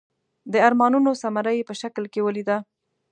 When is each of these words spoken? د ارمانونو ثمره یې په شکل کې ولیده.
د 0.51 0.53
ارمانونو 0.67 1.11
ثمره 1.21 1.51
یې 1.57 1.63
په 1.69 1.73
شکل 1.81 2.03
کې 2.13 2.21
ولیده. 2.25 2.57